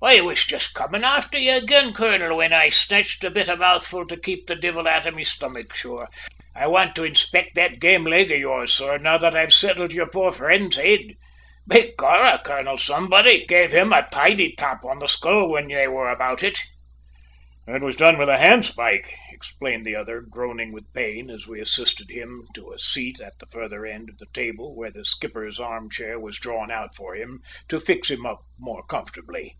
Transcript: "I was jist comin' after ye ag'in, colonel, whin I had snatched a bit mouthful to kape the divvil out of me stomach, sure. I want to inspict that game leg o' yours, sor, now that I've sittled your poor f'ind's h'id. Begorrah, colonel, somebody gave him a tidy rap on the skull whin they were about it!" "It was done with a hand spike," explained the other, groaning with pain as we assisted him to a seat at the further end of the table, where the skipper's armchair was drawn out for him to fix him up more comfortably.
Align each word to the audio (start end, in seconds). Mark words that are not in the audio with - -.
"I 0.00 0.20
was 0.20 0.44
jist 0.44 0.74
comin' 0.74 1.02
after 1.02 1.36
ye 1.38 1.50
ag'in, 1.50 1.92
colonel, 1.92 2.36
whin 2.38 2.52
I 2.52 2.66
had 2.66 2.72
snatched 2.72 3.24
a 3.24 3.30
bit 3.30 3.48
mouthful 3.58 4.06
to 4.06 4.16
kape 4.16 4.46
the 4.46 4.54
divvil 4.54 4.86
out 4.86 5.06
of 5.06 5.14
me 5.16 5.24
stomach, 5.24 5.74
sure. 5.74 6.08
I 6.54 6.68
want 6.68 6.94
to 6.94 7.02
inspict 7.02 7.56
that 7.56 7.80
game 7.80 8.04
leg 8.04 8.30
o' 8.30 8.36
yours, 8.36 8.72
sor, 8.72 9.00
now 9.00 9.18
that 9.18 9.34
I've 9.34 9.52
sittled 9.52 9.92
your 9.92 10.06
poor 10.06 10.30
f'ind's 10.30 10.78
h'id. 10.78 11.16
Begorrah, 11.68 12.44
colonel, 12.44 12.78
somebody 12.78 13.44
gave 13.44 13.72
him 13.72 13.92
a 13.92 14.06
tidy 14.12 14.54
rap 14.60 14.84
on 14.84 15.00
the 15.00 15.08
skull 15.08 15.48
whin 15.48 15.66
they 15.66 15.88
were 15.88 16.08
about 16.10 16.44
it!" 16.44 16.62
"It 17.66 17.82
was 17.82 17.96
done 17.96 18.18
with 18.18 18.28
a 18.28 18.38
hand 18.38 18.66
spike," 18.66 19.12
explained 19.32 19.84
the 19.84 19.96
other, 19.96 20.20
groaning 20.20 20.70
with 20.72 20.94
pain 20.94 21.28
as 21.28 21.48
we 21.48 21.58
assisted 21.60 22.08
him 22.08 22.46
to 22.54 22.70
a 22.70 22.78
seat 22.78 23.20
at 23.20 23.36
the 23.40 23.46
further 23.46 23.84
end 23.84 24.10
of 24.10 24.18
the 24.18 24.26
table, 24.32 24.76
where 24.76 24.92
the 24.92 25.04
skipper's 25.04 25.58
armchair 25.58 26.20
was 26.20 26.38
drawn 26.38 26.70
out 26.70 26.94
for 26.94 27.16
him 27.16 27.40
to 27.68 27.80
fix 27.80 28.12
him 28.12 28.24
up 28.24 28.42
more 28.60 28.84
comfortably. 28.86 29.56